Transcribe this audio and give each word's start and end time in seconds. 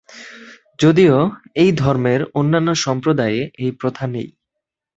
যদিও 0.79 1.15
এই 1.55 1.69
ধর্মের 1.71 2.21
অন্যান্য 2.33 2.69
সম্প্রদায়ে 2.85 3.41
এই 3.57 3.71
প্রথা 3.71 4.05
নেই। 4.07 4.27